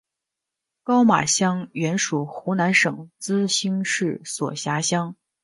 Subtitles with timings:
[0.81, 5.15] 高码乡原属湖南省资兴市所辖乡。